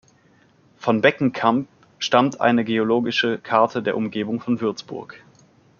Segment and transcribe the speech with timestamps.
[0.77, 1.67] Von Beckenkamp
[1.99, 5.23] stammt eine geologische Karte der Umgebung von Würzburg.